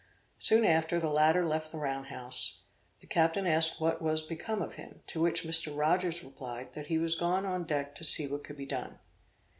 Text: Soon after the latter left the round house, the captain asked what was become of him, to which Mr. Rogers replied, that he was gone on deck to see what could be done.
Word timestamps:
Soon 0.39 0.65
after 0.65 0.99
the 0.99 1.11
latter 1.11 1.45
left 1.45 1.71
the 1.71 1.77
round 1.77 2.07
house, 2.07 2.61
the 3.01 3.05
captain 3.05 3.45
asked 3.45 3.79
what 3.79 4.01
was 4.01 4.23
become 4.23 4.59
of 4.59 4.73
him, 4.73 5.01
to 5.05 5.21
which 5.21 5.43
Mr. 5.43 5.77
Rogers 5.77 6.23
replied, 6.23 6.73
that 6.73 6.87
he 6.87 6.97
was 6.97 7.13
gone 7.13 7.45
on 7.45 7.65
deck 7.65 7.93
to 7.93 8.03
see 8.03 8.25
what 8.25 8.43
could 8.43 8.57
be 8.57 8.65
done. 8.65 8.97